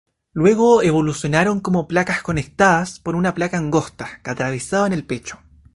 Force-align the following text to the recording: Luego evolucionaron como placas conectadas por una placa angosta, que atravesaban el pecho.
Luego 0.33 0.81
evolucionaron 0.81 1.59
como 1.59 1.87
placas 1.87 2.23
conectadas 2.23 2.99
por 2.99 3.15
una 3.15 3.35
placa 3.35 3.59
angosta, 3.59 4.19
que 4.23 4.31
atravesaban 4.31 4.93
el 4.93 5.05
pecho. 5.05 5.37